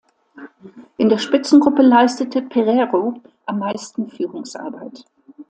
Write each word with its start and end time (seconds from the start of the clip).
In 0.97 1.09
der 1.09 1.19
Spitzengruppe 1.19 1.83
leistete 1.83 2.41
Pereiro 2.41 3.21
am 3.45 3.59
meisten 3.59 4.09
Führungsarbeit. 4.09 5.05